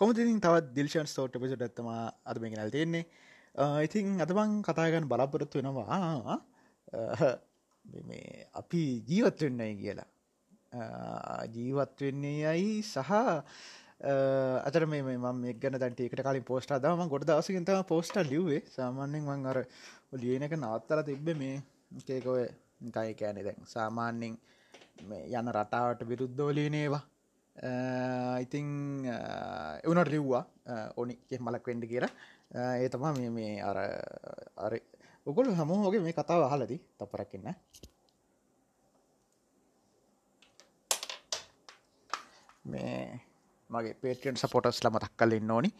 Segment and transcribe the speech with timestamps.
[0.00, 3.04] කොමතින් තවත් දිල්ෂන් ස්තෝට් පිසට ඇත්තම අද මේ නැල් තියෙන්නේ.
[3.84, 6.38] ඉතින් අදබං කතාගන්න බලාපොරොත්තු වෙනවා.
[7.84, 10.08] මේ අපි ජීවත් වෙන්නයි කියලා.
[11.48, 13.12] ජීවත් වෙන්නේ යයි සහ
[14.62, 19.46] අතර මේ මම ගැන දැන්ට එකට කලින් පෝස්ට දම ගොඩ දසකින්තම පෝස්ට ලිවේ සාමාන්‍යෙන් මං
[19.46, 19.58] අර
[20.14, 21.56] ලියනක නවත්තර තිබ්බ මේ
[22.06, 22.48] කේකොය
[22.90, 24.36] කයි කෑනෙ දැන් සාමාන්‍යෙන්
[25.34, 27.02] යන රටාවට විරුද්ධෝලීනේවා
[27.60, 32.08] Uh, ඉතිං එවනට uh, ලිව්වා uh, ඕනි මලක් වෙන්ඩ කියලා.
[32.74, 33.78] ඒ තමා මේ මේ අර
[34.56, 34.72] අර
[35.26, 37.52] උගොල් හමෝගේ මේ කතාව අහලදී තපරක්කන්න
[42.64, 43.20] මේ
[43.70, 45.70] මගේ පේටියන් සපොටස්ල මතක් කලින් ඕනි.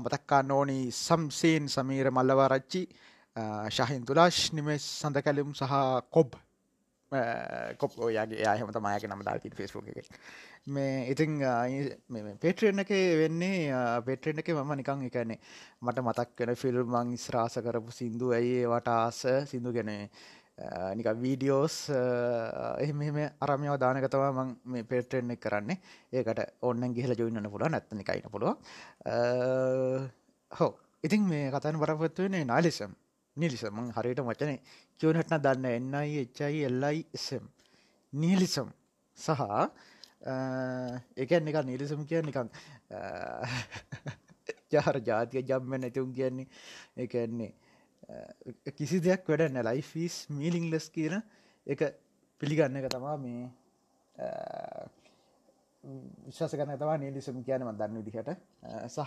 [0.00, 2.86] මතක්කාන්න ඕනි සම්සේන් සමීර මල්ලවාරච්චි
[3.70, 5.74] ශහින් තුලාශ් නිමේ සඳ කැලුම් සහ
[6.10, 6.38] කොබ්.
[7.78, 10.08] කොප් ඔයාගේ යාහමත මයක නම දාති ෆෙස්බුක් එක.
[10.66, 11.38] මේ ඉතිං
[12.40, 15.38] පේට්‍රෙන් එක වෙන්නේ පේට්‍රෙන් එක මම නිකං එකන්නේ
[15.80, 19.20] මට මතක් වෙන ෆිල්මං ස්රාස කරපු සිින්දු ඇයි වට ආස?
[19.46, 20.10] සිින්දු ගැනේ
[20.94, 21.76] නික වීඩියෝස්
[22.78, 23.00] එහෙම
[23.40, 25.80] අරමයව දානකතවා මං මේ පේට්‍රෙන් එක කරන්නේ.
[26.12, 28.56] ඒකට ඔන්න ගිහල ජොයින්න පුළ නැත්තන එකයින පුළුව
[30.50, 30.72] හෝ
[31.04, 32.92] ඉතින් මේ කතන් බරපත්ව වෙන්නේ නාලිසම්
[33.36, 34.52] නිලිසම හරියට මචන
[35.00, 37.44] කියවනටන දන්න එන්නයි එච්චයි එල්ලයි එසම්.
[38.12, 38.68] නීලිසම්
[39.18, 39.40] සහ
[41.16, 42.50] එකන් එක නිලිසම් කිය නිකං
[44.70, 46.46] ජහර ජාතිය ජම්ම නැතිවුම් කියන්නේ
[46.98, 47.52] එකන්නේ
[48.72, 51.20] කිසි දෙයක් වැඩන්න ලයිෆිස් මීලිංලස් කියන
[51.66, 51.80] එක
[52.40, 53.46] පිළිගන්න එක තමා මේ
[56.24, 58.30] විශ්වාස කරන තවා නිලිසම කියනම දන්න විදිහට.
[58.88, 59.00] සහ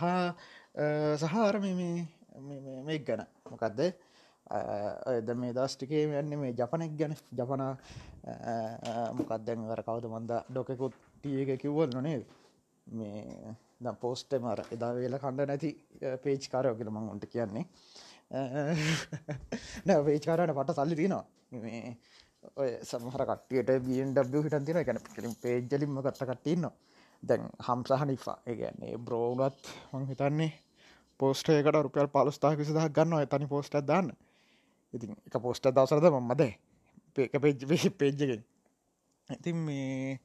[1.24, 3.26] සහර මේ ගැන.
[3.46, 3.80] මොකක්ද
[5.28, 7.16] ද මේ දස්ටිකේ යන්න මේ ජපනෙක් ගැන.
[7.40, 7.64] ජපන
[9.18, 12.20] මොකක්දැන් වර කවද මන්ද ඩොකෙකුත් තිය එක කිව්වල් නොනේ
[12.88, 15.70] මේ ද පෝස්ට මර එදා වේල කණ්ඩ නැති
[16.24, 17.66] පේච් කාරයෝ කියල මං ඔොන්ට කියන්නේ.
[19.86, 21.26] නෑ වේචකාරට පට සල්ලි තිනවා
[21.64, 21.96] මේ
[22.62, 26.74] ඔය සමහර කටියට බව හිටන් තින ගැන පිලින් පේජලින්ම කත්ත කටතින්නවා
[27.24, 28.38] දැන් හම්සාහ නිෆා.
[28.50, 30.52] ඒගැන්නේ බ්‍රෝනත් මං හිතන්නේ
[31.20, 34.12] පෝස්ටේකට රුපියල් පලස්ථා කිසිදහ ගන්න තනි පෝස්ට දන්න.
[34.94, 36.52] ඉතින් එක පෝස්ට දවසරද මද.
[37.14, 38.44] පේක පේජ් පේජ්ජගෙන්
[39.30, 40.20] ඉතින් මේ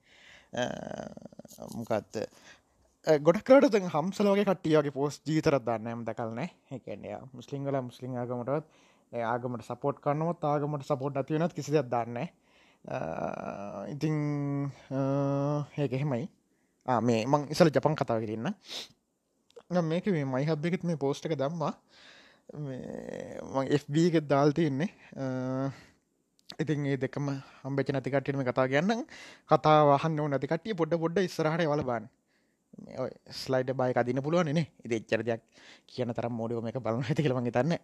[1.74, 2.20] මොකත්ත
[3.06, 6.40] ගොඩක්කට හම්සලෝගේ කටියගේ පෝස් ජීතරත් දන්නයම් දකල්න
[6.72, 8.66] එකන්නේ මුස්ලිංගල මුස්ලිං ආගමටත්
[9.12, 12.18] ආගමට සපෝට් කන්නවත් ආගමට සපෝට් ඇතිවෙනත් කිසිදයක් දන්න
[13.88, 14.16] ඉතිං
[15.76, 16.28] ඒක එහෙමයි.
[17.02, 18.54] මේ මං ඉසල ජපන් කතාව කරන්න
[19.82, 21.74] මේක මේ මයි හබ්බෙකෙත් මේ පෝස්්ට එක දම්මා.
[23.82, 24.90] FB එක දාල් තියන්නේ.
[26.60, 27.26] ඉතින් ඒ දෙකම
[27.62, 29.02] හම්බච නැතිකටම කතා ගන්න
[29.50, 32.06] කතා වහන්න නැතිකටිය පොඩ පොඩ්ඩ ඉස්රහට වලබන්න
[33.32, 34.66] ස්ලයිඩ බයි අදින පුළුවන් නේ.
[34.84, 35.42] ඉති එච්චර දෙයක්
[35.86, 37.74] කියන තරම් මෝඩියෝ එක බලන ඇති කියලමගේ තන්න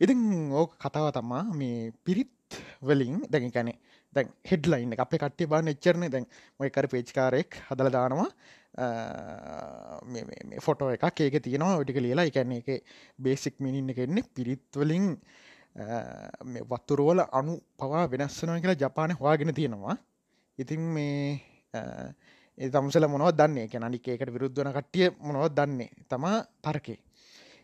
[0.00, 0.20] ඉතින්
[0.52, 3.74] ඕක කතාව තමා මේ පිරිත් වලින් දැන් කැනෙ
[4.12, 6.04] දැන් හෙඩ්ලයින්න අප කට්ටේ බාන එච්චරන.
[6.10, 6.26] දැන්
[6.58, 8.30] මොයකර පේච්කාරෙක් හදල දානවා.
[10.66, 11.78] ෆොටෝ එකක් ඒක තියෙනවා.
[11.82, 12.84] ඔටික ලියලා එකන්නේ එක
[13.18, 15.06] බේසික් මිනින්න කෙන්නේ පිරිත්වලින්
[16.70, 19.96] වත්තුරුවල අනු පවා වෙනස්සනව කියලා ජපානය හවාගෙන තියෙනවා.
[20.58, 21.40] ඉතින් මේ
[22.58, 23.64] ඒ තමසල මොනවත් දන්නේ?
[23.66, 25.90] එක අනික එකට විරුද්ධවන කට්ටිය මොනවත් දන්නේ?
[26.10, 26.98] තමා තර්කේ.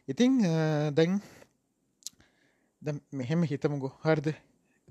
[0.09, 0.33] ඉතිං
[0.97, 1.21] දැන්
[3.13, 4.27] මෙහෙම හිතමුගු හර්ද?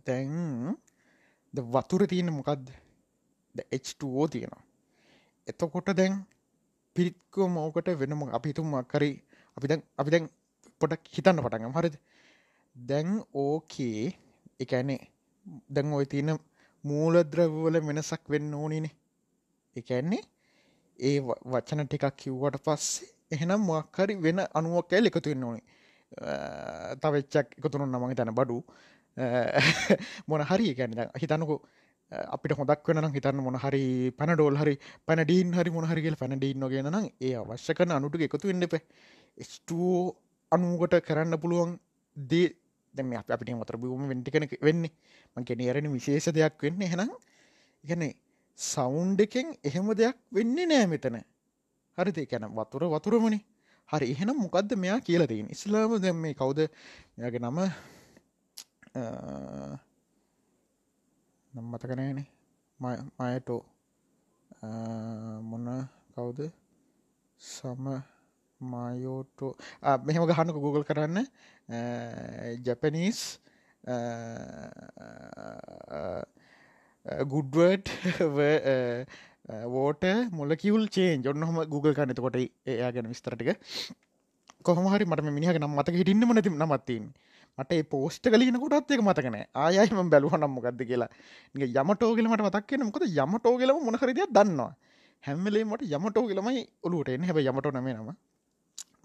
[0.06, 0.76] තැන්
[1.54, 2.66] ද වතුර තියෙන මොකක්ද
[3.72, 4.64] H2O තියෙනවා.
[5.48, 6.14] එතකොට දැන්
[6.96, 9.12] පිරිත්කෝ මෝකට වෙනම අපිතුම කරි
[9.58, 10.26] අපි දැන් අපි දැන්
[10.82, 11.96] පොටක් හිතන්න පටගම් හරිද?
[12.76, 14.14] දැන් ඕකේ
[14.60, 15.02] එකනේ
[15.70, 16.32] දැන් ඔය තියෙන
[16.84, 18.96] මූලද්‍රවල වෙනසක් වෙන්න ඕනිනේ.
[19.76, 20.24] එකන්නේ
[21.00, 21.18] ඒ
[21.52, 25.66] වචන ටිකක් කිව්වට පස්සේ එහෙනම් මොක්හරි වෙන අනුවක් ඇල් එකතුවෙන්න ඕනේ.
[27.02, 28.58] තවෙච්චක් එකතුරුන් නමගේ තැන බඩු.
[30.28, 31.56] මොන හරි ගැන හිතන්නකු
[32.12, 37.34] අපිට හොදක් වෙන හිතන්න මොන හරි පනඩෝල් හරි පැනඩීන් හරි මොහරිගල් පැනඩීන් නොගෙන නම් ඒ
[37.36, 38.76] අවශ්‍ය කන අනුට එකතු වෙන්න එප.
[39.42, 40.16] ස්ටෝ
[40.52, 41.80] අනුකට කරන්න පුළුවන්
[42.18, 42.50] දේ
[42.94, 44.92] දැම අපිට මතර බූම වෙන්ටිකන වෙන්නේ
[45.38, 47.12] මං කෙනරෙන විශේෂ දෙයක් වෙන්න හෙනම්
[47.84, 48.14] ගැන
[48.60, 51.18] සවුන්් එකෙන් එහෙම දෙයක් වෙන්නේ නෑ මෙතන.
[51.98, 52.18] හරිද?
[52.30, 53.40] කැන වතුර වතුරමනි.
[53.90, 56.70] හරි එහෙනම් මොකක්ද මෙයා කියලතින් ඉස්ලාම දැම් මේ කවුද?
[57.18, 57.58] මෙයාගේ නම
[61.56, 62.28] නම් මතකනෑනේ
[62.80, 63.62] මයටෝ.
[65.50, 65.68] මොන්න
[66.14, 66.40] කවුද?
[67.42, 67.86] සම
[68.62, 69.52] මයෝටෝ.
[70.08, 71.24] මෙහෙම ගහන්නක Google කරන්න.
[72.66, 73.22] ජැපනීස්
[77.34, 77.88] ගුඩ්වඩ්
[79.76, 82.38] වෝට මොලකිවල් චේන් ඔන්නහම Google කන්නත කොට
[82.68, 83.64] එයා ගැන විස්තරටික
[84.64, 87.06] කොහමහරි මට මිනිහ නම් මතක හිටින්න මනති නමත්තින්
[87.58, 91.10] මට පෝස්ට කලන කොටත් එක මතකන ආයම බැලුව නම්මකක්ද කියලා.
[91.56, 94.72] යමටෝගලමට මතක්කන මොකද යමටෝගලම මොනහරිදයක් දන්නවා.
[95.24, 97.28] හැම්මලේ මට යමටෝගලමයි ඔලුට එන්න.
[97.28, 98.10] හැබ යමට නම නම.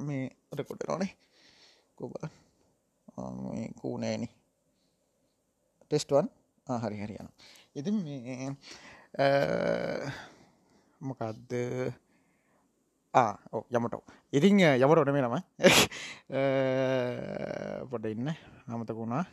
[0.06, 1.12] මේ රකොට නොනේ
[1.98, 2.12] කොබ
[3.80, 4.28] කූනෑනි
[5.82, 6.28] ටෙස්ටවන්
[6.66, 7.28] හරි හරි යන
[7.76, 8.48] ඉති මේ
[11.00, 11.52] මොකක්ද
[13.14, 14.02] යමටෝ
[14.32, 15.36] ඉතිං යමටෝට මේ නම
[17.90, 18.28] පොඩ ඉන්න.
[18.68, 19.24] අමතකුණා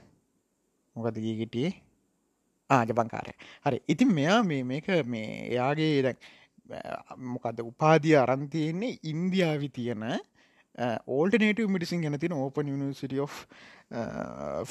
[0.96, 1.74] මොකද ගීගිටියේ
[2.70, 3.34] ආජපංකාරය
[3.66, 3.78] හරි.
[3.88, 6.18] ඉතින් මෙයා මේ මේක මේ එයාගේ දැන්
[7.34, 10.04] මොකද උපාදිය අරන්තියන්නේ ඉන්දියාවි තියෙන
[11.18, 13.36] ඕල්ටනේටව මිටිසින් ගැන තින open university of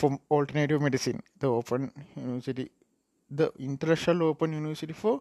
[0.01, 1.87] from alternative medicine the open
[2.47, 2.67] university
[3.31, 5.17] the international open university for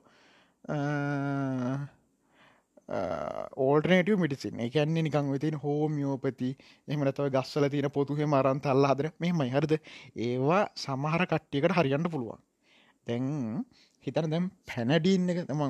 [2.90, 6.50] alternative medicine එකන්නේ නිකං වෙතින් හෝමියෝපති
[6.88, 9.74] එමනතව ගස්සල තියෙන පොතුහෙ මරන් තල්ලා හදර මෙමයි හරද?
[10.18, 12.42] ඒවා සමහර කට්ටියකට හරියන්න පුළුවන්.
[13.08, 13.26] දැන්
[14.04, 15.64] හිතන දැම් පැනඩීන් එක තම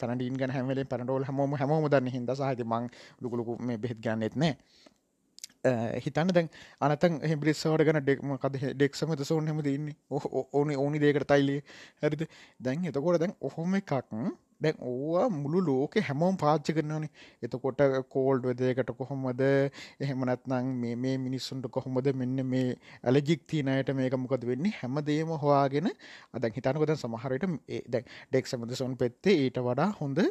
[0.00, 2.88] පැනඩීන් ගන හැමලේ පැනඩෝල් හමෝම හැමෝම දන්න හිද සහති මං
[3.20, 4.56] ලුකුලුකු මේ බෙහෙත් ගන්නෙත් නෑ.
[6.04, 6.48] හිතන්න දැන්
[6.80, 9.94] අනතන් හෙබිරිස්සවට ගන ඩෙක්මකද ඩෙක්සමත සෝන් හෙම දන්නේ
[10.52, 11.60] ඕන ඕනි දේකට තයිලේ
[12.00, 12.24] හැරිද?
[12.60, 13.92] දැන් එතකොට දැන් ඔහොම එකක්
[14.62, 17.10] දැන් ඕවා මුළු ලෝක හැමෝම් පාච්ච කරනවනේ.
[17.42, 19.42] එතකොට කෝල්ඩ් වෙදයකට කොහොමද?
[20.00, 24.74] එහෙම නැත්නම් මේ මේ මිනිස්සුන්ට කොහොමද මෙන්න මේ ඇලජික් තියනයට මේක මොකද වෙන්නේ?
[24.74, 25.90] හැම දේම හොයාගෙන
[26.32, 27.46] අදැන් හිතනකොද සමහරයට
[27.88, 30.22] දැන් ඩෙක් සමදසොන් පෙත්තේ ඊට වඩා හොඳ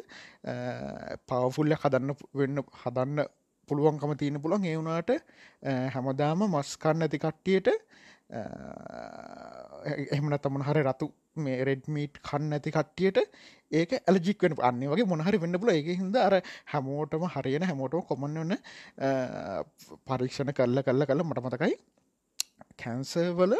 [1.28, 3.24] පවෆුල්ල හදන්න වෙන්න හදන්න
[3.68, 4.64] පුළුවන්කම තියෙන පුළුවන්.
[4.64, 5.10] ඒ වුණාට
[5.94, 7.68] හැමදාම මස්කන්න ඇති කට්ටියට
[10.10, 13.20] එහමන තමන හර රතු මේ රෙඩ්මීට් කන්න ඇති කට්ටියට
[13.72, 16.36] ඒක ඇලජික් වෙන අන්න වගේ මොනහරි වෙන්න පුල එක හිද අර
[16.66, 18.58] හැමෝටම හරියන හැමෝටම කොමන්න වන්න
[20.06, 21.78] පරීක්ෂණ කරල කල්ල කල මට මතකයි
[22.76, 23.56] කැන්සර්වල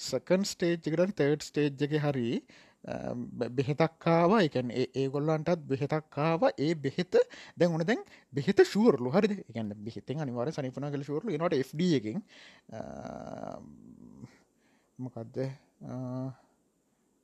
[0.00, 2.28] සකන් ස්ටේජ් එකට තර්ඩ් ස්ටේජ් එක හරි
[3.50, 7.18] බෙහෙතක්කාව එකන් ඒගොල්ලන්ටත් බෙහෙතක්කාව ඒ බෙහෙත
[7.56, 12.22] දැන් ඕන දැන් බෙහෙත ශූරලු හරි එකන්න බෙහෙතෙන් අනිවාර සනිපන කල ශූරලු නට FD එකින්
[14.98, 15.36] මොකක්ද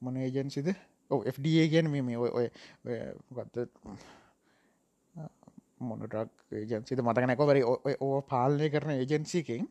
[0.02, 0.68] මොන ඒජන්සිද
[1.10, 2.46] ඕ FD ගැන මේ ඔය ඔය
[3.30, 3.56] මොකක්ද
[5.80, 6.16] මොනටක්
[6.52, 9.66] ඒජන්සිද මතකනැකොවරි ඕ පාලනය කරන ඒජන්සිකින්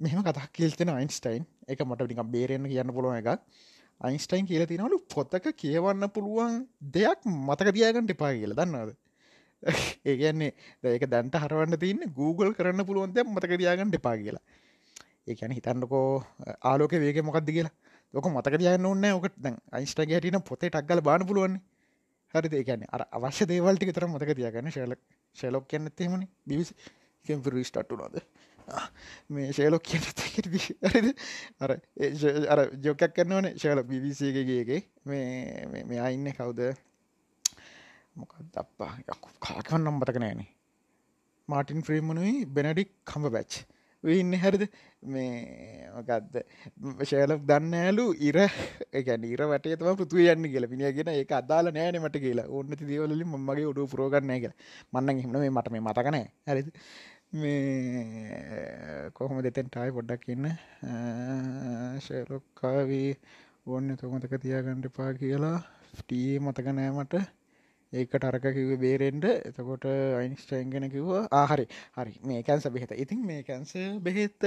[0.00, 3.42] මෙහම කතක් කිල්තෙන අයින්ස්ටයින් එක මට ටිකක් බේරෙන්න්න කියන්න පුළුව එකක්.
[4.00, 6.62] අයින්ස්ටයින් කියල තිනවලු පොතක කියවන්න පුළුවන්
[6.94, 8.54] දෙයක් මතක තියාගන්නට එපා කියල.
[8.54, 8.94] දන්නවද?
[10.10, 10.52] ඒගන්නේ
[10.84, 14.44] ඒක දැන්ට හරවන්න තින්න Google කරන්න පුළුවන් දෙයක් මතක තියාගන්නට එපා කියලා.
[15.26, 16.22] ඒකැන හිතන්නකෝ
[16.62, 17.74] ආලෝක වේක මොකක්ද කියලා.
[18.14, 21.60] ලොක මතක තියන්න ඕන්න ඕකට දැන් අයිස්ටගේ හටින පොතේ ටක්ගල බාන පුළුවන්
[22.34, 24.70] හරි ඒකැන අර අවශ්‍ය දේවල්ටි තර මතක තියගන්න.
[24.70, 24.94] ශල
[25.36, 26.74] ශලොක් කියන්න තේමන බිවිසි
[27.24, 28.20] කෙම්පිරි ස්ටට්ටුනොද
[29.30, 30.04] මේ ශේලොක් කියන්න
[30.84, 31.08] හරිද?
[31.60, 31.70] අර
[32.48, 36.60] අර ජොකක් කන්නවන ශල බිවිසේගේගේ මේ මෙයා ඉන්න කවුද?
[38.14, 38.92] මොකක් දප්පා
[39.40, 40.48] කාකවන්නම් මතක නෑනේ
[41.48, 43.64] මාටින් ෆ්‍රීමනුයි බෙනඩික් කම්බ බැච්
[44.04, 44.64] ඉන්න හැරිද?
[45.02, 46.36] මේ මොකක්ද
[47.10, 48.38] ශෑලක් දන්න ඇලු ඉර.
[48.92, 50.66] එකැන ඉර වටේ තම පෘතුව යන්න කියල.
[50.72, 52.46] පිනිියගෙන ඒ අදාල නෑනමට කියලා.
[52.48, 54.54] ඔන්න දේවලින් මගේ උඩු පුරෝගන්න කියල.
[54.92, 56.70] මන්න හිම මේ මට මේ මතකනෑ හැරිද?
[57.32, 60.46] මේ කොහොම දෙතෙන් ටයි පොඩ්ඩක් ඉන්න?
[62.06, 63.10] ශලොක්කාවී
[63.66, 65.58] ඔන්න තොමතක තියාගණ්ඩ පා කියලා.
[65.98, 67.14] ටී මතක නෑමට
[67.92, 71.64] ඒකට අරක කිව බේරෙන්ඩ එතකොට අයින්ස්ටයින් ගෙන කිව්වා ආහරි
[71.94, 72.92] හරි මේ කැන්ස බෙහෙත.
[72.94, 74.44] ඉතින් මේ කැන්ස බෙහෙත්ත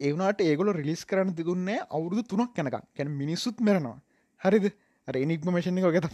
[0.00, 3.96] ඒවනට ඒගොල රිලිස් කරන්න තිගුන්නේ අවුරුදු තුනක් කැනක කැන මිනිස්සුත් මෙරනවා.
[4.42, 4.72] හරිද?
[5.08, 6.08] ඉනික්මේෂණ ක ත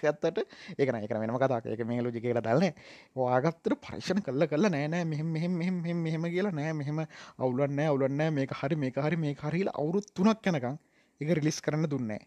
[0.00, 0.38] ගත්තට
[0.78, 2.72] ඒක එක වෙනම කතා එක මේ ලෝජි කියලා දල්න
[3.14, 7.02] වාගත්තර පරික්ෂණ කල්ල කල්ල නෑනෑ මෙහෙම මෙහෙම මෙහෙම මෙහෙම කියලා නෑ මෙහෙම
[7.38, 10.78] අවුලන්න අවුලන්න මේක හරි මේක හරි මේ හරිලා අවුරුත් තුනක් යනකං
[11.20, 12.22] එක රිලිස් කරන්න දුන්නේ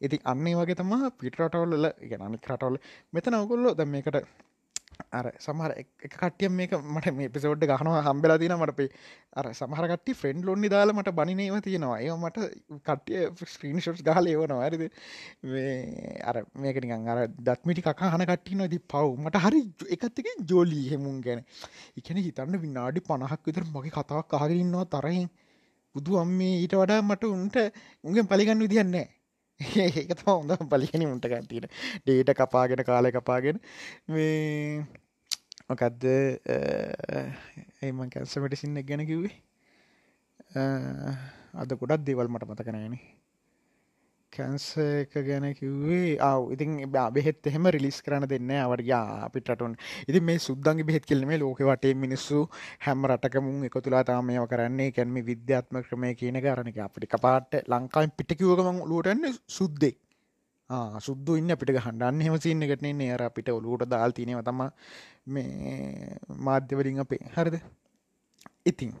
[0.00, 2.76] ඉති අන්නේ වගේ තම පිටරටවල්ල ගැන අනික් රටවල්
[3.12, 4.20] මෙතන ඔගොල්ලො ද මේකට
[5.10, 8.88] අර සමහර එක කටිය මේක මට මේ පිසෝඩ් ගහනවා හම්බෙලා තින මට පේ
[9.32, 11.98] අර සමහරකට ෆ්‍රෙන්ඩ් ලොන්නි දාලා මට බනිනේව තියෙනවා.
[12.00, 12.38] ඒ මට
[12.84, 14.84] කටිය ස්ක්‍රීන් ෂොට් ගහල ඒවනවා ඇරිද
[16.24, 20.86] අර මේක නිකන් අර දත්මිටි කකා හන කට්ටින ති පව් මට හරි එකත් එක ජෝලී
[20.92, 21.44] හෙමුන් ගැන.
[21.96, 25.28] එකන හිතන්න විනාඩි පණහක් විතර මගේ කතාවක් අහගරන්නවා තරහින්.
[25.94, 27.56] බුදු අම්මේ ඊට වඩා මට උන්ට
[28.04, 29.06] උන්ගෙන් පලිගන්න විදින්නේ
[29.82, 31.66] ඒක තම හොඳ පලිගෙන උන්ට කටීට
[32.04, 33.58] ඩේට කපාගෙන කාලය කපාගෙන.
[34.06, 34.86] මේ
[35.68, 36.06] මොකක්ද
[37.82, 39.34] ඒම කැන්ස මටිසින්න ගැන කිව්වේ.
[41.54, 43.17] අද ගොඩක් දේවල් මට මතකනෑනේ
[44.32, 46.16] කැන්ස එක ගැන කිව්වේ.
[46.20, 46.72] ආව ඉතින්
[47.16, 49.76] බෙහෙත් එහෙම රිලිස් කරන දෙන්න අවරයා අපිටටුන්
[50.08, 52.40] ඉති මේ සුද්දන්ගේ බෙහෙත් කෙල්ීම ලෝක වටේ මිනිස්සු
[52.86, 54.90] හැම රටකමුන් එක තුලා තාමයව කරන්නේ.
[54.92, 59.98] කැන්ම විද්‍යාත්ම ක්‍රමය කියන කාරණක අපිටි කපාට ලංකායින් පිටකිවගමන් ලුවටන්න සුද්දෙක්.
[61.00, 64.60] සුද්දු ඉන්න අපිට හන්ඩන්න හෙමසින්න එකටනේ නේර අපිට ඔලුවට දාල් තිනව තම
[65.34, 66.16] මේ
[66.46, 67.22] මාධ්‍යවලින් අපේ.
[67.36, 67.56] හරිද?
[68.70, 68.92] ඉතින්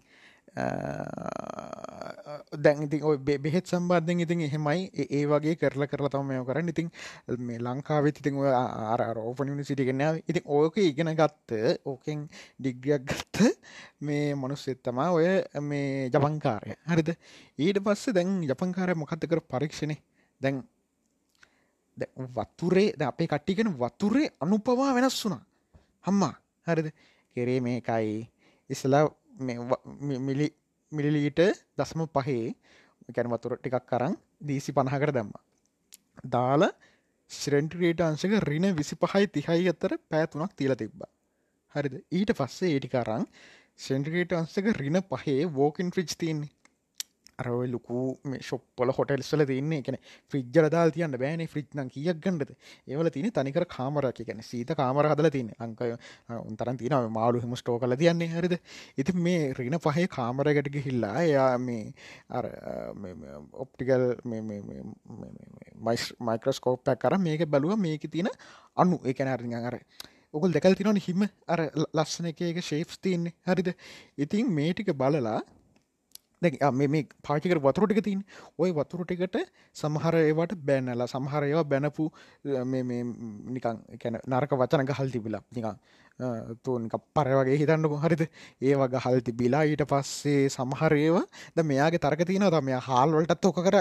[2.64, 6.72] දැන් ඉතින් ඔය බෙහෙත් සම්බන්ධයෙන් ඉතින් එහෙමයි ඒ වගේ කරලා කරලා තමයි මේක කරන්නේ.
[6.74, 6.88] ඉතින්
[7.40, 10.22] මේ ලංකාවෙත් ඉතින් ඔය අර අර ඕපන් යුනිවර්සිටි එකේ නෑ.
[10.28, 13.52] ඉතින් ඕක ඉගෙන ගත්ත ඕකෙන් ඩිග්‍රියක් ගත්ත
[14.00, 15.26] මේ මිනිස්සෙක් තමයි ඔය
[15.60, 16.78] මේ ජපන්කාරය.
[16.90, 17.14] හරිද?
[17.58, 20.02] ඊට පස්සේ දැන් ජපන්කාරය මොකද්ද කර පරීක්ෂණේ?
[20.40, 20.64] දැන්
[22.34, 25.42] වතුරේ ද අපේ කට්ටිගෙන වතුරේ අනුපවා වෙනස් වුණා
[26.06, 26.34] හම්මා
[26.66, 26.88] හරිද
[27.36, 28.28] කෙරේ මේකයි
[28.70, 29.27] ඉස්සලා මිලි
[30.92, 31.40] මිලිලීට
[31.76, 32.54] දස්ම පහේ
[33.14, 35.32] කැන වතුර ටිකක් කරං දීසි පණහකට දැම්ම.
[36.26, 36.62] දාල
[37.30, 41.00] ශ්‍රෙන්ට්‍රේට අංශක රින විසි පහයි තිහයි අත්තර පෑතුනක් තිීල තිබ්බ.
[41.74, 41.94] හරිද?
[42.10, 43.24] ඊට පස්සේ ඒටිකරං
[43.78, 46.57] සෙන්ට්‍රේට අංශක රින පහේ වෝකින් ෆ්‍රිච් තින්නේ
[47.42, 47.98] අරව ලොකු
[48.30, 49.96] මේ ශොප්පල හොටල්ස්වල තින්නේ එකන
[50.30, 52.50] ෆ්‍රිජ්ජල දාල් තියන්න බෑන ෆ්‍රිච්්න කියක් ගන්නද?
[52.90, 55.90] ඒවල තින තනිකර කාමරක් ගැන සීත කාමර හදල තින අංකය
[56.40, 58.30] උන්තරන් තින මාලු හිම ස්ටෝ කල තියන්නේ.
[58.34, 58.54] හරිද?
[59.00, 61.92] ඉති මේ රින පහේ කාමරගටක හිල්ලා එයා මේ
[62.30, 62.46] අර
[63.64, 64.04] ඔප්ටිකල්
[66.28, 67.76] මයික්‍රස්කෝප්පයක් කර මේක බැලුව.
[67.86, 68.30] මේක තියෙන
[68.76, 69.76] අනු එකන අරි අර
[70.32, 71.60] ඔකුල් දෙකල් තිනවන හිම අර
[71.94, 73.34] ලස්සන එක එක ශේප්ස් තියන්නේ.
[73.46, 73.70] හරිද?
[74.24, 75.38] ඉතින් මේටික බලලා
[76.42, 78.20] මේ පාචිකර වතුරටික තින්
[78.58, 79.38] ඔය වතුරටිකට
[79.74, 82.04] සමහර ඒවට බැන්නල සමහරයවා බැනපු
[83.54, 85.42] නිකං එකැන නරක වචන ගහල් තිබිලා.
[85.56, 85.76] නිකං
[86.64, 87.98] තුනික පර වගේ හිතන්නක.
[88.04, 88.22] හරිද?
[88.62, 91.26] ඒවා ගහල් තිබිලා ඊට පස්සේ සමහරේවා
[91.56, 92.70] ද මෙයාගේ තරක තියන තම.
[92.88, 93.76] හාල්වලටත් ඕක කර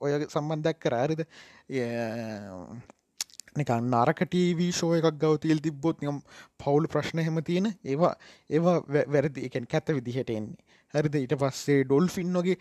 [0.00, 0.94] ඔය සම්බන්ධයක් කර.
[1.02, 1.22] ඇරිද
[3.56, 6.20] නිකන් නරක ටීවී ෂෝ එකක් ගවතිල් තිබ්බොත් නිකම්
[6.60, 8.14] පවුල් ප්‍රශ්න හෙම තියෙන ඒවා
[8.50, 8.76] ඒවා
[9.14, 9.46] වැරදි.
[9.48, 10.60] එකෙන් කැත විදිහට එන්නේ.
[10.94, 11.14] හරිද?
[11.16, 12.56] ඊට පස්සේ ඩොල්ෆින් වගේ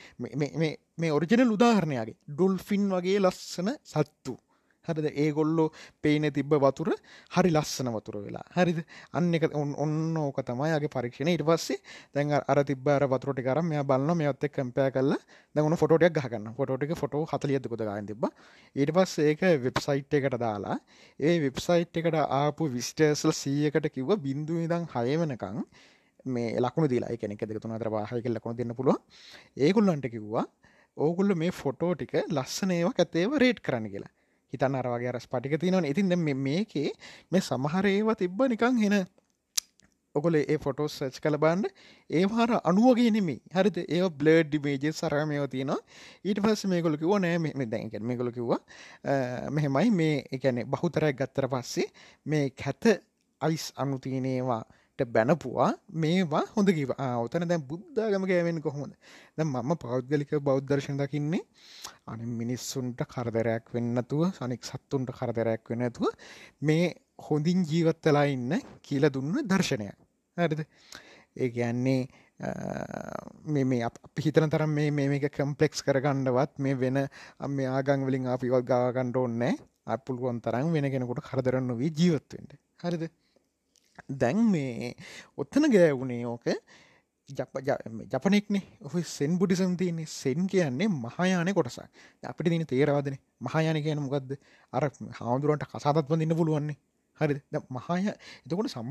[0.98, 4.38] මේ ඔරිජිනල් උදාහරණයාගේ ඩොල්ෆින් වගේ ලස්සන සත්තු.
[4.86, 5.08] හරිද?
[5.16, 5.68] ඒගොල්ලෝ
[6.02, 6.90] පේන තිබ්බ වතුර
[7.32, 8.46] හරි ලස්සන වතුර වෙලා.
[8.52, 8.80] හරිද?
[9.14, 11.80] අන්න එක ඔන්න ඕක තමයිගේ පරීක්ෂණ ඉට පස්සේ
[12.14, 15.14] දැන් අර තිබ්බර වතුරටි කරම මෙයා බලන්න මෙත් එක් කම්පය කල්ල
[15.56, 18.26] දැවුණු ෆොටෝටයක් ගහන්න ෆොටෝටික ෆොටෝ හතලියදකොද ගන්න තිබ
[18.76, 20.78] ඊට පස් ඒක වෙබ්සයිට් එකට දාලා
[21.20, 25.64] ඒ වෙබ්සයිට් එකට ආපු විස්ටර්සල් සීයකට කිව්ව බින්දු ඉදං හයවනකං
[26.28, 27.18] මේ ලකුණු දීලා.
[27.18, 28.98] කෙනෙ දෙක තුන අතර වාහයක ලකුණු දෙන්න පුළුව
[29.60, 30.46] ඒකුල්ලන්ට කිව්වා
[30.98, 34.12] ඕගුල්ල මේ ෆොටෝ ටික ලස්සන ඒවා ඇතේව රේට් කරන්න කියලා.
[34.54, 35.86] හිතන්න අර වගේ අර ස්පටික තියෙනවන.
[35.86, 36.92] ඉතින් දැන් මේකේ
[37.32, 38.96] මේ සමහර ඒවා තිබ්බ නිකන් හෙන
[40.16, 41.68] ඔකොල ඒ ෆොටෝස් සච් කළ බන්න
[42.10, 43.78] ඒවාර අනුවගේ නෙමේ හරිද?
[43.88, 45.80] ඒ බ්ලඩ් ඩිමේජ සරමයෝ තියෙනවා.
[46.26, 48.60] ඊට පස්ස මේකොල කිව නෑ මේ දැන්ක මේකොල කිව්වා
[49.56, 49.90] මෙහෙමයි.
[50.00, 51.88] මේ එකැනෙ බහුතරයක් ගත්තර පස්සේ
[52.26, 52.92] මේ කැත
[53.42, 54.64] අයිස් අනුතියනේවා
[55.08, 58.94] බැනපුවා මේවා හොඳ කිව ඔතන දැන් බුද්ධාගම ගෑවෙන් කොහොමද?
[59.38, 61.44] දැ මම පෞද්ගලික බෞද්ධර්ශන දකින්නේ
[62.08, 66.10] අනි මිනිස්සුන්ට කරදරයක් වෙන්නතුව සනික් සත්තුන්ට කරදරයක් වෙනතුව
[66.62, 66.90] මේ
[67.20, 69.96] හොඳින් ජීවත්තලා ඉන්න කියල දුන්න දර්ශනයක්.
[70.38, 70.62] හරිද?
[71.34, 72.08] ඒ ගැන්නේ
[73.46, 76.98] මේ අප හිතන තරම් මේ මේක කම්පලෙක්ස් කරගණ්ඩවත් මේ වෙන
[77.50, 83.04] මේ ආගං වලින් අපිවත් ගාගණ්ඩ ඕන්නෑ අපපුළුවන් තරම් වෙන කෙනකොට කරදරන්න වී ජීවත්වෙන්ට හරිද?
[84.18, 84.94] දැන් මේ
[85.38, 86.48] ඔත්තන ගෑවුණේ ඕක
[87.30, 88.64] ජපනෙක්නේ.
[88.82, 90.06] ඔහ සෙන් බුඩිසම් තියන්නේ.
[90.08, 91.84] සෙන් කියන්නේ මහායානය කොටසක්.
[92.24, 93.18] අපිට දින තේරවාදන.
[93.40, 94.38] මහායාන කියන මොකක්ද
[94.74, 96.78] අර හාමුදුරුවන්ට කසාතත් වඳන්න පුළුවන්නේ.
[97.20, 97.36] හරි
[97.70, 98.90] මහාය එතකොට සම්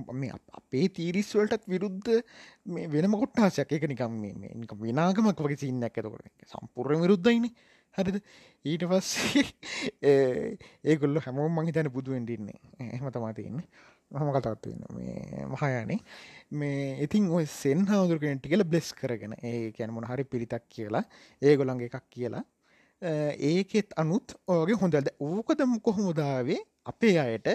[0.52, 2.10] අපේ තීරිස්වලටත් විරුද්ධ
[2.66, 7.48] මේ වෙනම කොට්ටාසයක් එක නිකම් මේ විනාගමක් වගේ සින්නක් ඇතකොට සම්පූර්ණ විරුද්ධයින
[7.94, 8.18] හරිද?
[8.64, 9.44] ඊට පස්සේ
[10.84, 12.58] ඒගොල්ල හැමෝම් මහිතන බුදුුවෙන්ඩින්නේ
[12.90, 13.66] එහම තමා තියන්නේ.
[14.10, 15.98] හම කතාත්වන්න මේ මහයානේ.
[16.52, 21.04] මේ ඉතින් ඔය සෙන් හාමුදුරගෙන් ටිකල බ්ලෙස් කරගෙන ඒ කැනමුණ හරි පිරිතක් කියලා
[21.42, 22.44] ඒගොළන්ගේ එකක් කියලා
[23.02, 27.48] ඒකෙත් අනුත් ඕගේ හොඳද ඕකදම කොහොමුදාවේ අපේ අයට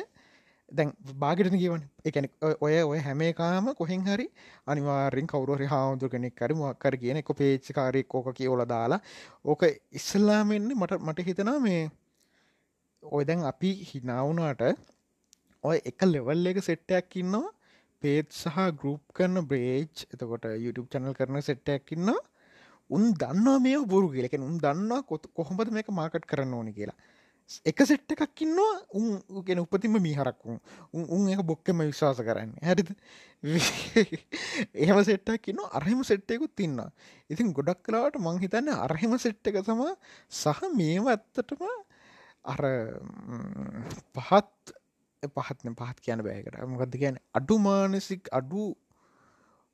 [0.71, 2.27] දැන් බාගටන කියවන එකන
[2.59, 4.25] ඔය ඔය හැමේකාම කොහෙන් හරි
[4.67, 8.99] අනිවාරෙන් කවරුහරි හාමුදුර කෙනෙක් කරි මොක්කර කියන එක පේච්චිකාරයෙක් ඕක කියෝල දාලා
[9.45, 11.83] ඕක ඉස්සල්ලාමෙන්න්න මට මට හිතනා මේ
[13.03, 14.63] ඔය දැන් අපි හිනාවුනාට
[15.65, 17.51] ඔය එක ලෙවල් එක සෙට්ටයක් ඉන්නවා.
[18.01, 22.21] පේත් සහ ගරුප් කරන බ්‍රේජ් එතකොට YouTube චැනල් කරන සෙට්ටයක් ඉන්නවා.
[22.89, 26.97] උන් දන්නවා මේ බොරු කියලක උන් දන්නවා කොත් කොහොමද මේක මාකට් කරන්න ඕනි කියලා.
[27.63, 28.73] එක සෙට්ට එකක් ඉන්නවා.
[28.93, 30.59] උන් ගෙන උපතිම මීහරක්වුම්
[30.93, 31.27] උන්.
[31.29, 32.53] එක බොක්කම විශ්වාස කරන්න.
[32.61, 32.93] හැරිද?
[34.81, 36.79] එහෙම සෙට්ටක් ඉන්න අරහෙම සෙට්ටයකුත් ඉන්න
[37.29, 39.83] ඉතින් ගොඩක් කලාවට මංහිතන්න අරහෙම සෙට්ට එක සම
[40.31, 41.67] සහ මේම ඇත්තටම
[42.45, 42.63] අර
[44.15, 44.73] පහත්
[45.29, 48.65] පහත්න පහත් කියන බෑකට මොකක්ද කියන අඩු මානසික් අඩු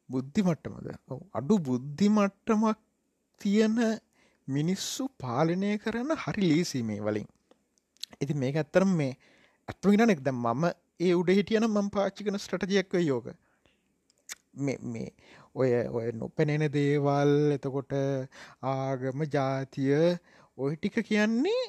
[0.09, 0.87] බුද්ධි මට්ටමද?
[1.33, 2.79] අඩු බුද්ධි මට්ටමක්
[3.41, 3.77] තියෙන
[4.47, 7.27] මිනිස්සු පාලනය කරන්න හරි ලීසීමේ වලින්.
[8.21, 9.13] ඉති මේක ඇත්තරම් මේ
[9.67, 10.63] ඇත්මගෙනනෙක් ද මම
[10.99, 13.27] ඒ උඩ හිටියන මං පාච්චිකන ස්ටටජයක්ව යෝග
[14.55, 15.07] මේ
[15.55, 17.93] ඔය ඔය නොපැනෙන දේවල් එතකොට
[18.63, 19.95] ආගම ජාතිය
[20.57, 21.63] ඔය ටික කියන්නේ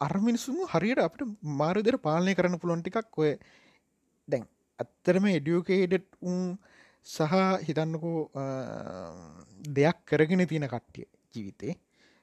[0.00, 1.22] අර්මිනිසුම හරියට අපට
[1.54, 3.32] මාරදර පාලනය කරන්න පුළොන් ටිකක් ඔය
[4.28, 4.44] දැන්
[4.78, 6.38] ඇත්තරම එඩියෝකේඩට් උන්
[7.06, 8.18] සහ හිතන්නකෝ
[9.70, 11.74] දෙයක් කරගෙන තියෙන කට්ටිය ජීවිතේ.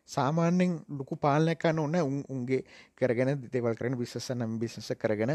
[0.09, 2.61] සාමාන්‍යෙන් ලොකු පාලනැකන්න ඔන්න උන් උන්ගේ
[2.95, 5.33] කරගෙන දෙවල් කරන බිස්සස නම් බිසස කරගෙන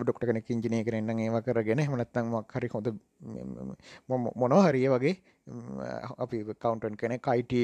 [0.00, 2.88] ඩොක්ට කෙන ඉංජිනය කරන්න ඒවා කරගෙන හමනත්තන් හරි හොඳ
[4.36, 5.14] මොනෝ හරිය වගේ
[6.18, 7.56] අපි කවන්ටන් කෙන කයිට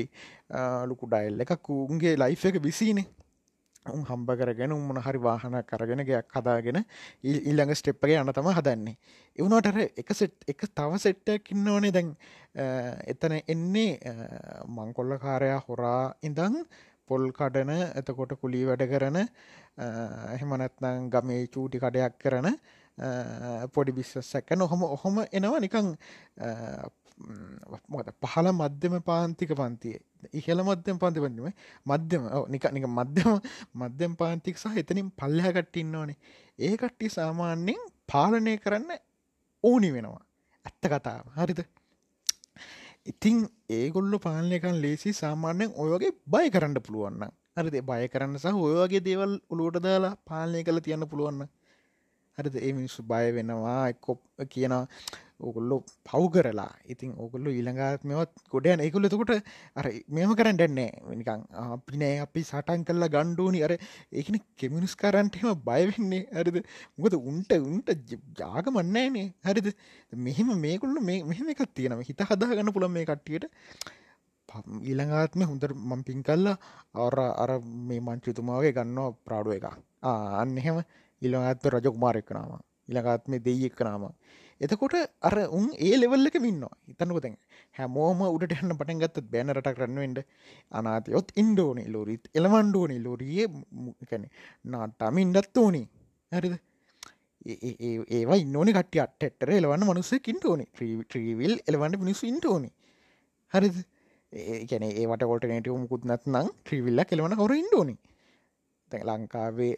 [0.86, 3.06] ලොකු ඩයිල් එකක් උන්ගේ ලයිෆ් එක විසිනේ.
[3.94, 6.78] උන් හම්බ කරගෙන උම්මන හරි වාහන කරගෙන ගයක් හදාගෙන
[7.24, 8.96] ඉල්ළඟ ස්ටෙප්පගේ යන තම හදන්නේ.
[9.38, 11.92] එවුණටර එක සෙට් එක තව සෙට්ටයක් ඉන්න ඕනේ.
[11.92, 12.10] දැන්
[13.06, 14.14] එතන එන්නේ
[14.68, 16.62] මංකොල්ල කාරයා හොරා ඉඳං
[17.06, 19.22] පොල් කඩන එතකොට කුලී වැඩ කරන
[19.78, 22.52] එහෙමනැත්නං ගමේ චූටි කඩයක් කරන
[23.74, 25.60] පොඩි බිස්සස් සැක නොහොම ඔහොම එනවා.
[25.60, 25.94] නිකං
[27.18, 29.96] මොකද පහළ මධ්‍යම පාන්තික පන්තිය.
[30.32, 31.46] ඉහළ මධ්‍යම පන්ති පන්තිම
[31.86, 33.30] මධ්‍යම නික නික මධ්‍යම
[33.74, 36.18] මධ්‍යම පාන්තික සහ එතනින් පල්ලහ කට්ටින්න ඕනේ
[36.58, 38.92] ඒ කට්ටි සාමාන්‍යයෙන් පාලනය කරන්න
[39.64, 40.22] ඕනි වෙනවා.
[40.66, 41.24] ඇත්ත කතාව.
[41.36, 41.60] හරිද?
[43.06, 43.36] ඉතිං
[43.70, 47.76] ඒගොල්ල පාලනයකන් ලේසි සාමාන්‍යයෙන් ඔයගේ බය කරන්න පුළුවන්න හරිද?
[47.82, 51.48] බය කරන්න සහ ඔයගේ දේවල් උළුවට දාලා පාලනය කළ තියන්න පුළුවන්න
[52.38, 52.56] හරිද?
[52.56, 54.84] ඒ මිනිස්සු බය වෙනවා එක්කොප් කියනවා
[55.40, 55.76] ඕගොල්ලො
[56.08, 56.72] පව් කරලා.
[56.92, 58.80] ඉතින් ඕගොල්ලු ඊළඟාත්මවත් ගොඩයන.
[58.80, 59.32] ඒකුල තකොට
[59.76, 63.72] අර මෙම කරන්න ඩැන්නේ නිකං අපිනෑ අපි සටන් කල්ලා ගණ්ඩෝනි අර
[64.12, 66.58] ඒකන කෙමිනිස් කරන්ටම බයවෙන්නේ හරිද?
[66.98, 67.90] මොකද උන්ට උන්ට
[68.40, 69.68] ජාගමන්නෑනේ හරිද?
[70.12, 73.50] මෙහෙම මේකුල්ල මේ මෙහෙම එකක් තියෙනම හිත හදාගන්න පුළන් මේ කට්ටියට.
[74.88, 76.56] ඊළඟාත්ම හොඳර මං පින් කල්ලා
[77.06, 77.50] අර අර
[77.88, 79.66] මේ මංචිතුමාගේ ගන්නවා ප්‍රාඩුව එක
[80.12, 80.80] අන්න එහෙම.
[81.22, 82.50] ඉළඟත්ව රජකුමාරෙක්කනාම
[82.90, 84.02] ඉළඟාත්මේ දෙයි එක්කනාම
[84.60, 87.34] එතකොට අර උන් ඒ ලෙවල්ලක මින්නවා හිතන්නක තැන්
[87.76, 90.20] හැමෝම උඩට හන්න පටන් ගත්තත් බෑනරට කරන්නවෙන්ට
[90.72, 93.48] අනාතයොත් ඉන්ඩෝනි ලෝරීත් එළවන්ඩෝනි ලෝරියේ
[94.10, 94.24] කැන
[94.66, 95.82] නාටාමින්ඩත් ඕනි.
[96.32, 96.56] හරිද?
[98.10, 100.66] ඒවා ඉන්නෝනි කටිය අට්ටර එලවන්න මනුස්සේ ඉන්ටෝනි
[101.10, 102.72] ත්‍රීවිල් එලවන්න මිනිසු ඉන්ටෝනි
[103.52, 103.76] හරිද?
[104.32, 107.98] ඒැන ඒවට කොට නටව මුකුත් නත්නම් ත්‍රීවිල්ල කෙලවන හොර ඉන්ඩෝනිි
[108.90, 109.74] තැ ලංකාවේ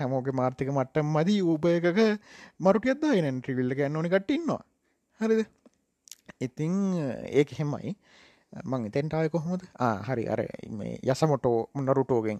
[0.00, 1.40] හැමෝගේ මාර්ථික මට්ටම් මදී.
[1.52, 2.00] උපයකක
[2.64, 4.62] මරුටියත් දායනන් ට්‍රිවිල්ල ගන්න ඕනි කටඉන්නවා
[5.20, 5.40] හරිද?
[6.46, 6.74] ඉතිං
[7.40, 7.94] ඒක හෙමයි
[8.70, 9.62] මං එතෙන්ටාය කොහොමද?
[10.08, 10.24] හරි.
[10.32, 10.40] අර
[11.12, 12.38] යසමොටෝ නරුටෝගෙන්.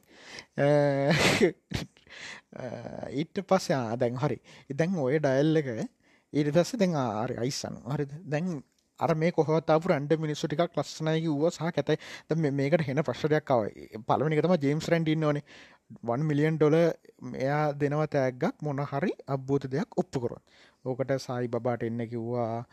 [3.21, 3.67] ඊට පස්ස
[4.03, 4.39] දැන් හරි.
[4.71, 5.69] ඉදැන් ඔය ඩයිල් එක
[6.33, 8.13] ඊට පස්ස දැන් ආරි අයිස්සන්න හරිද?
[8.33, 8.47] දැන්
[9.01, 13.63] අර මේ කොහතාපු රන්ඩ මිනිස්සු ටිකක් ලස්සනයි වුව සහ ඇතයි මේකට හෙන ප්‍රශ්ටයක්කාව
[14.09, 15.45] පලවනිකතම ජේම්ස් රැන්ඩින්න ඕනේ.
[16.03, 16.77] වන් මිලියන් ඩොල
[17.37, 20.43] එයා දෙනව තෑග්ගක් මොන හරි අබ්බූත දෙයක් ඔප්පු කරොත්
[20.85, 22.65] ඕකට සයි බබාට එන්න කිව්වා.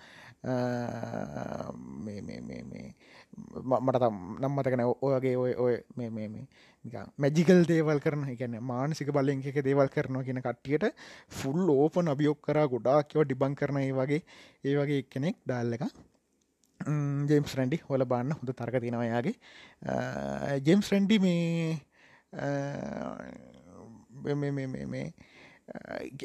[3.79, 4.05] මට
[4.41, 6.29] නම්මතකන ඔයගේ ඔය ඔය මේ
[7.17, 10.85] මැජිකල් දේවල් කරන ගැන මානසික බලෙන් එක දේවල් කරනවා කියෙන කට්ටියට
[11.31, 14.21] ෆුල් ඕපන් අභියොක් කරා ගොඩා කියව ඩිබං කරන ඒ වගේ
[14.63, 15.85] ඒ වගේ කෙනෙක් ඩාල්ල එක
[17.29, 19.35] ජේම්ස් රැන්ඩි හොල බාන්න හොඳ තර්ක තිනවයාගේ
[20.67, 21.79] ජේම්ස් රැන්ඩි මේ
[24.93, 25.05] මේ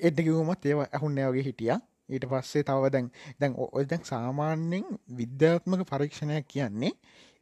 [0.03, 1.75] එඩ්ඩකිවුමත් ඒව ඇහුන්න වගේ හිටිය.
[2.07, 3.07] ඊට පස්සේ තව දැන්
[3.41, 4.85] දැන් ඔය දැන් සාමාන්‍යෙන්
[5.21, 6.93] විද්‍යාත්මක පරීක්ෂණයක් කියන්නේ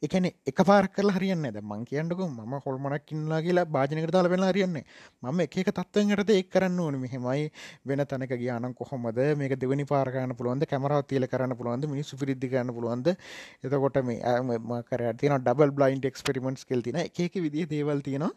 [0.06, 4.50] එකන එක පාර කල හරියන්න ද මං කියන්නක ම හොල්මනක් කින්ලා කියලා භාජනකට දාල වෙලා
[4.52, 4.84] හරියන්නේ
[5.22, 6.98] මම එක තත්වයන්ට ඒ කරන්න ඕන.
[7.04, 7.50] මෙහෙමයි
[7.86, 9.20] වෙන තැනක ගියාන කොහොමද?
[9.40, 10.66] මේක දෙවනි පාරගන්න පුළුවන්ද?
[10.72, 11.88] කැමරව තියල කරන්න පුළුවන්ද?
[11.94, 13.14] මිනිස්සු පිරිදි කරන්න පුළුවන්ද?
[13.64, 18.32] එතකොට මේ මකර තින ඩබල් බ්ලයින්් එක්ස්පෙරිමෙන්ට් කෙල් තින එක විදිහ දේවල් තියෙනවා.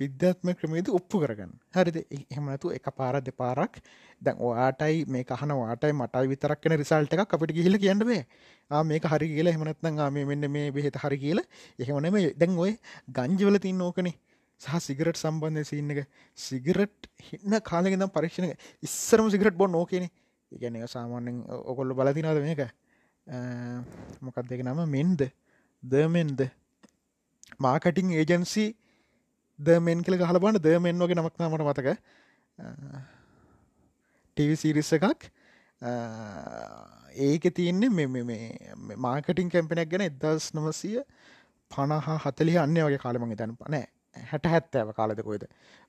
[0.00, 1.52] විද්‍යාත්ම ක්‍රමේද ඔප්පු කරගන්න.
[1.76, 1.98] හරිද?
[2.10, 3.78] එහෙමනතු එක පාර දෙපාරක්
[4.26, 8.22] දැන් ඔයාටයි මේ කහන වාටයි මටයි විතරක්න රිසල්ට එකක් අපිට ගිහිල කියන්නවේ
[8.90, 9.54] මේක හරි කියලා.
[9.56, 11.46] හෙමනත්නම් ආම මෙන්න මේ බෙහෙත හරි කියලා.
[11.78, 12.72] එහෙමනම දැන් ඔය
[13.18, 14.14] ගංජවල තින්න ඕකනේ.
[14.60, 16.06] සහ සිගරට් සම්බන්ධය සින්න එක.
[16.38, 20.10] සිගරට් හින්න කාලගෙනම් පරීක්ෂණ ඉස්සරම සිගරට් බොන් ඕකනේ.
[20.52, 22.66] ඉගැන සාමාන්‍යෙන් ඔකොල්ල බලතිනාද මේක?
[24.20, 24.82] මොකක් දෙක නම?
[24.88, 25.22] මෙන්ද.
[25.82, 26.40] දමෙන්ද
[27.58, 28.64] මාකටිං ඒජන්සි
[29.58, 31.88] දමෙන් කියල ගහලබන්න දමෙන් වගේ නමක් නමට මතක
[34.42, 35.26] ටවිසිරිස්ස එකක්.
[37.22, 38.38] ඒක තියන්නේ මෙ
[38.96, 40.92] මාකටින් කැම්පෙනක් ගැන එදස් නවසය
[41.70, 45.44] පණහා හතලි අන්න වගේ කාලමගේ තැන පනෑ හැට හැත්තෑව කාලදකොයිද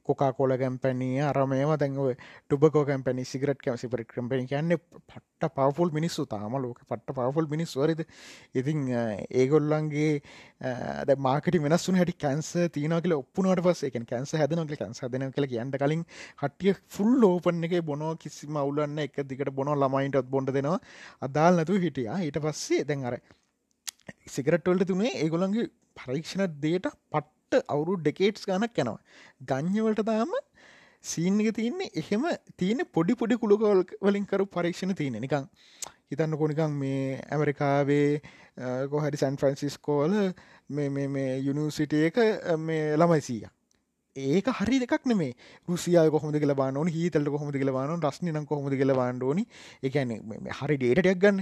[0.08, 2.08] කොකා කොල කැම්පැනී අරමේම දැන්ව
[2.46, 6.80] ටුබකෝ කැම්පැනි සිගරට කැම සිපරි කම්පැනි කියන්නේ පට්ට පවෆුල් මිනිස්සු තාම ලෝක.
[6.82, 8.02] පට්ට පවෆුල් මිනිස් වරද
[8.54, 8.82] ඉතින්
[9.34, 10.12] ඒගොල්ලන්ගේ
[11.04, 15.76] ද මාකට වෙනස්සු හැටි කැන්ස තියනකල ඔප්පුනට පස එක කැන්ස හැදනක කැන්ස හදන කළ කියන්න
[15.76, 16.04] කලින්
[16.44, 20.80] හටිය ෆුල් ලෝපන් එක බොනෝ කිසි මවුලන්න එක දිකට බොනො ළමයින්ටත් බොඩ දෙනවා.
[21.22, 22.10] අදාල් නැතු හිටිය.
[22.20, 23.16] ඊට පස්සේ දැන් අර
[24.28, 26.92] සිගරට්වල්ට තුනේ ඒගොළන්ගේ පරීක්ෂණ දේට
[27.54, 29.00] පට් අවුරු ඩෙකේට්ස් ගනක් යනවා.
[29.44, 30.34] ගං්‍යවලට තාම
[31.04, 32.24] සීන්ක තියන්නේ එහෙම
[32.58, 35.50] තියෙන පොඩි පොඩි කුළුකවල් වලින්කරු පරීක්ෂණ තියෙන නිකං
[36.10, 38.22] හිතන්න කොනිකං මේ ඇමරිකාවේ
[38.90, 40.16] කොහරි සැන් ෆ්‍රන්සිස්කෝල
[40.70, 42.22] මේ යුනිසිටිය එක
[42.60, 43.52] මේ ළමයිසීය
[44.16, 45.34] ඒක හරි දෙකක් නෙමේ.
[45.68, 49.46] රුසියා කොහොමද කියල බාන ඕන හිතල්ට කොහොමද කියල බාන රස්්න කොහොමද කියල බාන්න ඕනි.
[49.82, 50.12] එකන
[50.52, 51.42] හරි ඩේටයක් ගන්න.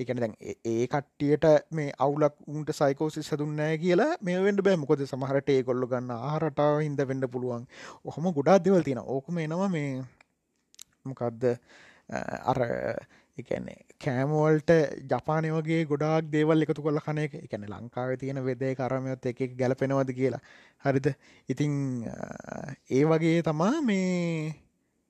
[0.00, 4.76] එකන දැන් ඒ කට්ටියට මේ අවුලක් උන්ට සයිකෝසි සදුන්නෑ කියලා මේ වෙන්ඩ බෑ.
[4.76, 7.66] මොකොද සමහරට ඒ කොල්ල ගන්න ආහරටාව හිද වෙන්න පුළුවන්.
[8.04, 10.02] ඔහොම ගොඩා දෙවල් තියෙන ඕකම එනවා මේ
[11.04, 11.46] මොකක්ද
[12.52, 12.58] අර
[13.40, 14.70] එකන්නේ කෑමවල්ට
[15.06, 17.34] ජපානය වගේ ගොඩාක් දේවල් එකතු කොල්ල කන එක.
[17.40, 20.42] එකන ලංකාව තියෙන වෙදේ කරමයොත් එක ගැලපෙනවද කියලා.
[20.84, 21.06] හරිද?
[21.48, 21.74] ඉතිං
[22.90, 24.54] ඒ වගේ තමා මේ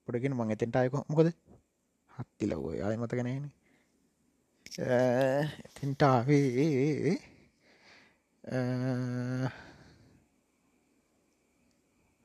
[0.08, 1.32] පොඩගෙන මං එතෙන්ට අයකො මොකද?
[2.10, 3.50] හත්තිලවෝ අය මතගෙනන
[5.66, 7.18] එතෙන්ටාවේ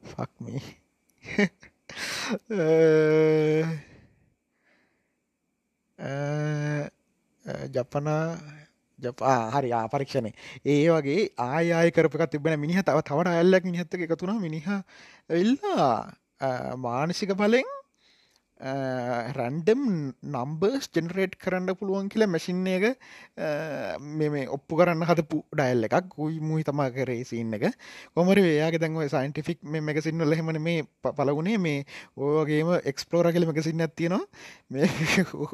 [0.04, 0.62] ෆක්මී
[7.84, 8.26] ජපනා
[9.00, 10.32] ජපා හරි ආපරීක්ෂණය
[10.66, 14.68] ඒ වගේ ආය කරපක තිබෙන මිනිහ තව තවට අල්ලක් මිනිහත්තක එකතුනා මිනිහ
[15.34, 15.94] එල්ලා
[16.78, 17.73] මානසික බලෙන්
[18.60, 19.82] රැන්ඩම්
[20.24, 22.86] නම්බර්ස් ජෙනරේට් කරන්න පුළුවන් කියලා මැසින් එක
[24.00, 26.08] මෙ ඔප්පු කරන්න හතපු ඩයිල් එකක්.
[26.10, 27.66] ගුයි මුයි තමා කරේ සින්න එක.
[28.16, 31.86] කොමර ඒයාගේ දැන්ව සයින්ටිෆික් මේ මැකසින්න ලහෙමන මේ පලගුණේ මේ
[32.18, 34.22] ඕගේම එක්ස්පලෝර කල මැකසින්න ඇත්තිනවා
[34.70, 34.88] මේ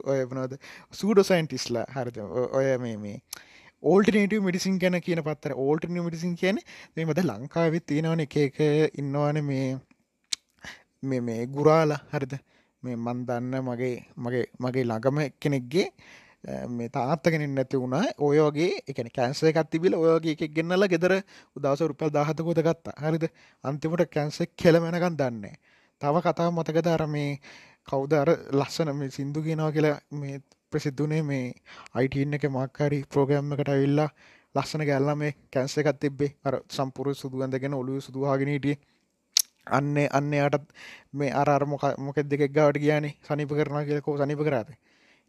[0.08, 0.60] ඔයනද
[0.94, 3.18] සූඩෝ සයින්ටිස්ලා හරිත ඔය මේ මේ
[3.84, 6.60] ඕල්ටනේටව මිටිසින් ගැන කියන පත්තර ඕල්ටන මිටිසින් කියන
[6.96, 8.58] මේ මද ලංකාවිත් තියෙනවන එක එක
[8.96, 12.40] ඉන්නවාන මේ මේ ගුරාලා හරිද?
[12.84, 15.88] මේ මන් දන්න මගේ මගේ මගේ ළඟම කෙනෙක්ගේ
[16.70, 18.04] මේ තාත්තගෙනින් නැති වුණා.
[18.20, 21.14] ඔයගේ එකන කැන්ස එකත් තිබිල ඔයගේ එකක් ගෙන්නල ගෙදර
[21.56, 22.96] උදස රුපල් දාහතකොද ගත්තා.
[22.98, 23.26] හරිද?
[23.64, 25.56] අන්තිමට කැන්සෙක් කෙලමෙනකන් දන්නේ
[26.02, 26.88] තව කතාව මතකද?
[26.88, 27.40] අර මේ
[27.88, 28.14] කවුද?
[28.14, 31.46] අර ලස්සන මේ සිින්දු කියෙනවා කියලා මේ ප්‍රසිද්ධනේ මේ
[31.94, 34.10] අයිටන්න එක මක්කාරි ප්‍රෝග්‍රම්ම එකට විල්ලා
[34.56, 38.76] ලස්සන ගැල්ලා මේ කැන්ස එකත් තිබේ අර සම්පුර සුදුගන්දගෙන ඔලු සුදුවාගෙනටිය
[39.78, 40.66] අන්න අන්න යටත්
[41.14, 44.70] මේ අර මොක මොක දෙකක් ගවට කියනේ සනිප කරන කියලකෝ සනිප කරාද?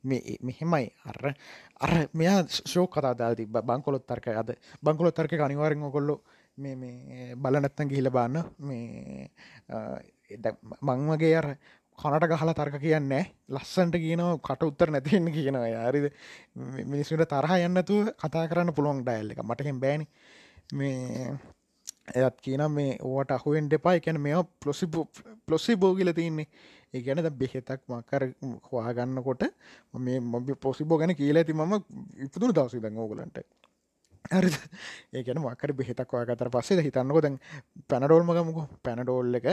[0.04, 0.90] මේ මෙහෙමයි.
[1.04, 1.34] අර
[1.80, 4.56] අර මෙයා ශෝ කතා දාල් තිබ බංකොලොත් තර්ක අද.
[4.82, 6.20] බංකොලොත් තර්ක අනිවාරෙන් ඔකොල්ලො
[6.58, 8.42] මේ මේ බලනැත්තන් ගිහිල බාන්න.
[8.58, 9.30] මේ
[10.82, 11.48] මං වගේ අර
[11.98, 15.68] කනට ගහලා තර්ක කියන්නේ ලස්සන්ට කියනව කට උත්තර නැතිවෙන්න කියනවා.
[15.68, 16.06] යාරිද
[16.92, 19.42] මිනිස්සුට තරහ යන්නතු කතා කරන්න පුළුවන් ඩයිල්ල එක.
[19.44, 20.06] මටහෙන් බෑනි.
[20.72, 21.34] මේ
[22.14, 24.86] එයත් කියන මේ ඕට අහුවෙන් දෙපා එකැන මෙ පලොසි
[25.46, 26.48] පලොස්සි බෝගිල තින්නේ
[26.92, 28.22] ඒ ගැන ද බෙහෙතක් මකර
[28.66, 29.42] හවාගන්නකොට
[29.96, 31.74] මේ මොබ පොසිබෝ ගැන කියලා ඇති මම
[32.18, 33.38] ඉපදුන දවසි දැන් ඕගලන්ට.
[34.32, 34.50] හරි.
[35.14, 37.36] ඒකන මකර බෙහෙතක් වාගතර පස්සේ හිතන්නක දැන්
[37.90, 39.46] පැනඩෝල්මගමුකු පැනඩෝල් එක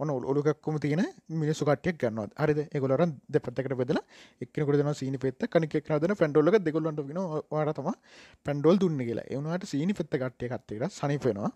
[0.00, 1.02] ඔන්න ඔලුකක්කුම තියෙන
[1.34, 2.60] මිනිස්සු කටයක් ගන්නවත් හරිද?
[2.70, 3.98] එගොලරන් දෙපත්තකට බෙදල
[4.40, 7.90] එක්නකට දෙන සීනි පෙත්ත කනික නදන පැන්ඩෝල්ලක දෙගොල්ලන්ට ගෙන වාරතම
[8.46, 9.28] පැන්ඩෝල් දුන්න කියලා.
[9.28, 11.52] එවනට සීනි පෙත්ත කට්ටය කත්තේට සනිපෙනවා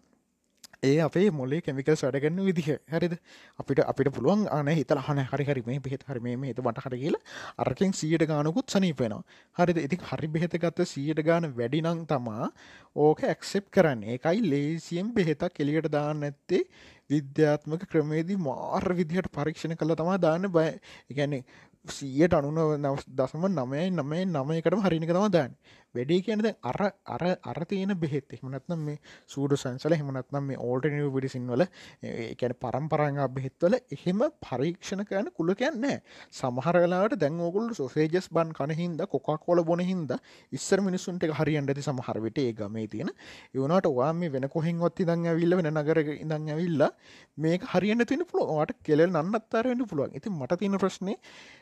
[0.83, 2.69] ඒ අපේ මොලේ කෙමිකල් වැඩගන්න විදිහ.
[2.89, 3.15] හරිද?
[3.59, 6.95] අපිට අපිට පුළුවන් අන හිතල හන හරි හරි මේ බෙහෙත් හරි මේ හිත මට හර
[6.95, 7.17] කියල
[7.59, 9.23] අරකින් සියට ගානකුත් සනීපෙනවා
[9.57, 9.79] හරිද?
[9.79, 12.51] ඉතින් හරි බෙහෙත ගත්ත සියට ගාන වැඩිනං තමා
[12.97, 14.05] ඕක ඇක්සෙප් කරන්න.
[14.05, 16.63] ඒකයි ලේසියෙන් බෙහෙතක් කෙලියට දාන්න ඇත්තේ
[17.11, 20.69] විද්‍යාත්මක ක්‍රමේදී මාර් විදිහට පරීක්ෂණ කළ තමා දාන්න බය
[21.11, 21.43] එකන්නේ
[21.87, 25.53] සීයට අනුන දසම නමයි නමයි නමයකටම හරිනික තම දාන්න.
[25.99, 28.29] වැඩේ කියනද අර අර අර තියෙන බෙහෙත්.
[28.31, 31.65] එහමනත්නම් මේ සූඩ සංසල හෙමනත්නම් මේ ඕල්ටනිව පිඩිසින්වල
[32.03, 35.99] එකැන පරම්පරංග බෙහෙත්වල එහෙම පරීක්ෂණ කරන කුල කියන්නෑ
[36.33, 40.13] සමහරලාට දැන් ඕකුල් සොසේජස් බන් කනහින්ද කොකා කොල බොන හින්ද
[40.53, 43.11] ඉස්සර මිනිසුන්ට හරිියන්ට ඇති සමහරවිට ඒ ගමේ තියෙන.
[43.55, 46.91] ඒවනට වා මේ වෙන කොහෙන් ඔත්ති දං ඇවිල්ල වෙන නගර ඉඳං ඇවිල්ලා
[47.39, 50.15] මේක හරියන්න තින පුළුවට කෙල නන්නත්තරවෙන්න පුළුවන්.
[50.15, 51.15] ඉති මට තියෙන ප්‍රශ්නය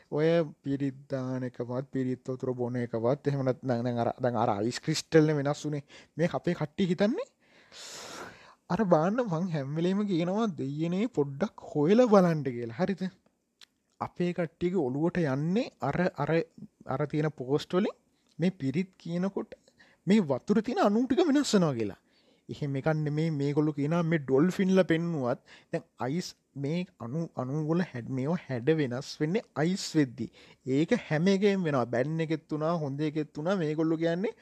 [0.09, 0.27] ඔය
[0.63, 5.83] පිරිද්ධානකවත් පිරිත්වතුර බොන එකවත් එහෙමනත් නං අර දැන් අර අයිස් ක්‍රිස්ටල්ල වෙනස් වුනේ
[6.17, 7.27] මේ අපේ කට්ටි හිතන්නේ?
[8.69, 12.79] අර බාන්න මං හැම්වලේම කියනවා දෙයනේ පොඩ්ඩක් හොයල බලන්ඩ කියලා.
[12.79, 13.03] හරිත
[14.01, 16.31] අපේ කට්ටික ඔළුවට යන්නේ අර අර
[16.95, 17.95] අර තියෙන පෝස්ටොලින්
[18.39, 19.55] මේ පිරිත් කියනකොට
[20.07, 22.01] මේ වතුර තියෙන අනුටික වෙනස්සනවා කියලා.
[22.49, 25.39] එහෙම එකන්න මේ මේගොල්ලු කියන මේ ඩොල් ෆින්ල පෙන්නුවත්
[25.71, 30.27] දැන් අයිස් මේ අනු අනුගොල හැඩ මේෝ හැඩ වෙනස් වෙන්නේ අයිස් වෙද්දි.
[30.67, 31.85] ඒක හැමගේම් වෙනවා.
[31.87, 34.33] බැන්න එකෙත් වුණා හොඳ එකෙත් වුණා මේ ගොල්ලු කියන්නේ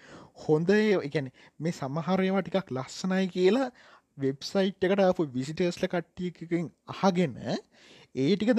[0.46, 3.70] හොඳ එකැන මේ සමහරයවා ටිකක් ලස්සනයි කියලා
[4.18, 7.36] වෙබ්සයිට් එකට අප විසිටස්ල කට්ටියකින් අහගෙන
[8.16, 8.52] ඒටික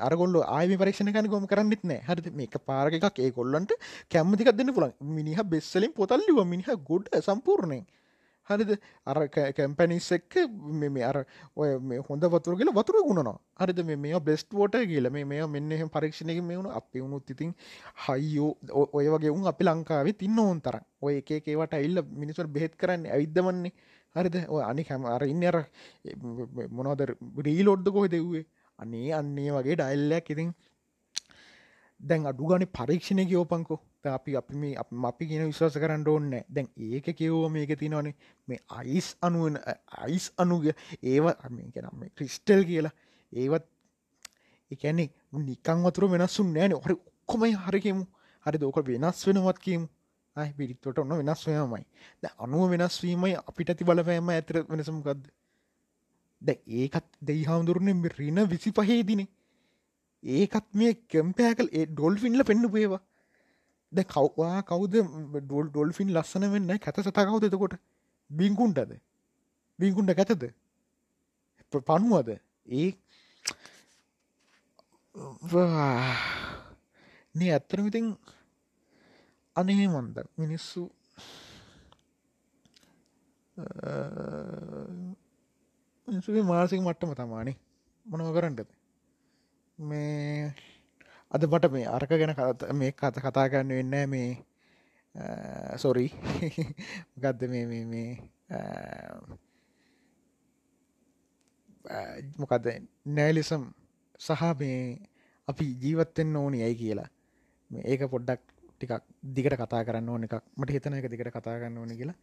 [0.00, 3.74] අරගොල්ල ආය පරක්ෂණ කන ගොම කරන්නෙත් නෑ හරි මේක පාරක එකක් ඒ කොල්ලන්ට
[4.14, 7.84] කැම්මතිකක් දෙන්න පුළන් මිනිහ බෙස්සලින් පොතල්ලිව මිනිහ ගොඩ සම්පූර්ණයෙන්.
[8.52, 8.72] හරිද?
[9.06, 9.18] අර
[9.56, 10.36] කැම්පැනිස් එක්ක
[10.94, 11.18] මේ අර
[11.56, 13.82] ඔය මේ හොඳ වතුර කියල වතුර ගුණනවා හරිද?
[13.86, 17.54] මේ බෙස්ට ෝට කියල මේ මේ මෙන්න එහම පරීක්ෂණක මේ වුණු අපි වුණුත් ඉතින්
[18.06, 18.50] හයියෝ
[18.92, 23.72] ඔය වගේ උන් අපි ලංකාවේ තින්න ඕන් තර ඔය එකේවට ඉල්ල මිනිසුර බෙහෙත් කරන්න ඇවිද්ධමන්නේ
[24.16, 24.36] හරිද?
[24.48, 25.62] ඔය අනි හැම අර ඉන්න අර
[26.70, 27.06] මොනවද?
[27.48, 28.44] රීලෝඩ්ද කොහෙ දෙව්වේ
[28.78, 30.50] අනේ අන්නේ වගේ ඩයිල්ලයක් ඉතින්
[32.02, 33.78] දැන් අඩු ගනි පරීක්ෂණය කියෝපංකෝ
[34.10, 38.14] අපි අපි මේ අපි කියන විශ්වාස කරන්න ඕන්න දැන් ඒක කිව්ව මේක තිනවනේ
[38.48, 39.58] මේ අයිස් අනුවන
[39.98, 40.66] අයිස් අනුග
[41.04, 42.94] ඒව අමකනම් මේ ක්‍රිස්ටල් කියලා.
[43.32, 43.66] ඒවත්
[44.70, 45.08] එකන්නේ
[45.40, 48.04] නිකං වතුර වෙනස්සුන් නෑන හරි ඔක්කොමයි හරිකෙමු
[48.46, 49.86] හරි දෝක වෙනස් වෙනවත් කියමු.
[50.36, 51.84] අයි පිරිත්වට ඔන්න වෙනස් වයමයි
[52.22, 55.24] ද අනුව වෙනස්වීමයි අපිට ඇති බලපෑම ඇතර වෙනසමකක්ද
[56.42, 59.28] දැ ඒකත් දෙයි හාමුදුරනෙ රින විසි පහේදිනේ
[60.22, 63.02] ඒකත් මේ කැම්පෑකල් ඒ ඩොල්ෆින්ල පෙන්න්න පේවා
[63.92, 65.04] ද කව්වා කවද
[65.40, 66.78] ඩොල් ඩොල්ෆින් ලස්සන වෙන්න?
[66.78, 67.74] කැත සතා කවුද එතකොට?
[68.30, 68.92] බිංකුන්ටද
[69.78, 70.44] බිංකුන්ට කැතද?
[71.72, 72.28] පනුවද
[72.68, 72.90] ඒ
[77.34, 78.16] නේ ඇත්තරම ඉතින්
[79.56, 80.90] අනේ මන්ද මිනිස්සු.
[86.08, 87.56] මිනිසුගේ මාසික මට්ටම තමානේ
[88.06, 88.70] මොනව කරන්නටද
[89.82, 90.54] මේ
[91.30, 92.34] අද මට මේ අරක ගැන
[92.74, 94.30] මේ කත කතා කරන්න වෙන්න මේ
[95.76, 96.06] සොරි
[97.22, 98.10] ගත්ද මේ මේ මේ
[102.38, 102.66] මොකද
[103.08, 103.62] නෑලිසම්
[104.20, 104.78] සහ මේ
[105.48, 107.08] අපි ජීවත්තෙන් ඕනි ඇයි කියලා.
[107.70, 109.02] මේ ඒක පොඩ්ඩක් ටිකක්
[109.34, 110.34] දිගට කතා කරන්න ඕන එකක්.
[110.56, 112.18] මට හිතන එක දිගට කතා කරන්න ඕන කියලා.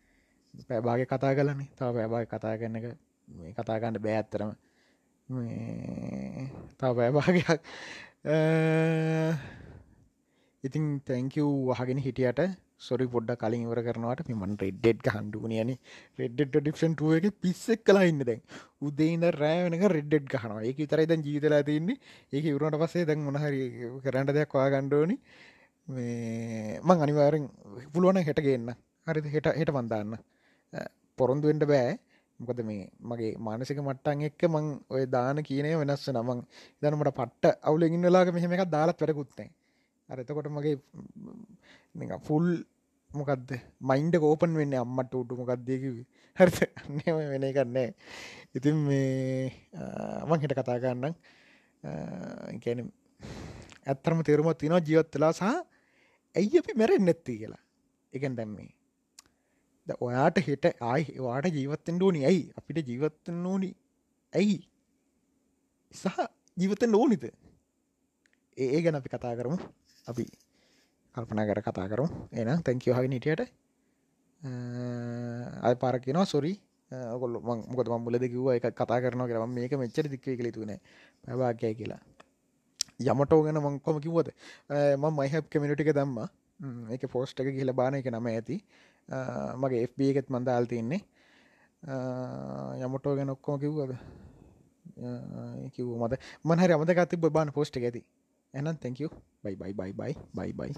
[0.69, 2.85] පැබාග කතා කලන්නේ තාව පැබාග කතා කරන එක
[3.27, 4.51] මේ කතාගන්නට බෑ ඇත්තරම
[5.29, 7.49] තව බෑභාගයක්
[10.63, 12.41] ඉතින් තැංකව් වහගෙන හිටියට.
[12.79, 14.29] සොරි පොඩ්ඩ කලින් ඉවර කරනවට.
[14.31, 15.71] මෙමන් රෙඩ්ඩෙඩ් හන්ඩුවනියන
[16.19, 18.41] රෙඩ්ඩ ඩිප්ෂන් එක පිස්සෙක් කලා ඉන්න දැන්.
[18.81, 20.63] උදේන්න රෑවනක රෙඩ්ඩෙඩ් ගහනවා.
[20.63, 21.97] ඒක තරයි දැන් ජීතලා තින්නේ
[22.33, 23.61] ඒක ඉවරට පස්සේ දැන් මොනහරි
[24.03, 25.17] කරන්න දෙයක් වා ගණ්ඩෝනි
[25.87, 27.45] මං අනිවාරෙන්
[27.93, 28.73] පුළුවන හෙට ගන්න.
[29.07, 30.17] හරි හෙට හෙට වන්දාන්න
[31.17, 31.99] පොරොන්දුවෙන්ට බෑ.
[32.39, 36.41] මොකද මේ මගේ මානසික මට්ටන් එක්ක මං ඔය දාන කියනය වෙනස්ස නමං
[36.81, 39.49] දනමට පට්ට අවුලගින් වෙලාග මෙහෙම එකක් දාලත් වැරකුත්නෑ
[40.09, 42.47] අරතකොට මගේ ෆුල්
[43.11, 45.95] මොකක්ද මයින්ඩ කෝපන් වෙන්න අම්මට උටු මොකක්දයකිව
[46.37, 47.89] හරි නම වෙන එකන්නේ
[48.55, 49.51] ඉතින් මේ
[50.25, 51.13] මං හිට කතා කරන්නම්.
[52.63, 52.79] ගැන
[53.85, 55.43] ඇත්තරම තේරුමත් තිනවා ජීවත්වෙලා සහ
[56.35, 57.63] ඇයි අපි මැරෙන් නැත්ති කියලා.
[58.13, 58.69] එකන් දැම්මේ
[60.05, 62.43] ඔයාට හෙට ආයි වාට ජීවත්තෙන් ඕනි ඇයි?
[62.57, 63.69] අපිට ජීවත්තෙන් ඕනි
[64.33, 64.57] ඇයි?
[65.91, 66.17] සහ
[66.57, 67.23] ජීවතෙන් ඕනිත
[68.57, 69.57] ඒ ගැන අපි කතා කරමු.
[70.05, 70.25] අපි
[71.15, 73.41] කල්පනා කර කතා කරු එන තැංකව හගෙන හිටියට.
[75.67, 76.53] අය පාර කියෙනවා සොරි
[77.21, 77.35] ගොල්ල
[77.71, 80.71] මොකද මුල දෙකිව එක කතා කරන කරම මේක මෙච්චර දික්වේ කළ තුන
[81.23, 82.01] පැවාගය කියලා.
[83.11, 84.29] යමටෝ ගැන මංකොම කිව්වද?
[85.01, 86.19] ම මයිහ කමිනිටික දම්ම.
[86.95, 88.57] එක පෝස්්ට එක කියල බාන එක නම ඇති.
[89.55, 91.01] මගේ FB එකෙත් මන්දාල් තින්නේ
[92.85, 93.91] යමටෝ ගැන ඔක්කෝ කිව්වද?
[95.73, 96.13] කිව් මද
[96.45, 98.01] මහරි අමතකති බාන පෝස්්ට ඇති.
[98.53, 99.11] එනම් තැංකව
[99.43, 100.73] බයි බයි බයි බයි බයි බයි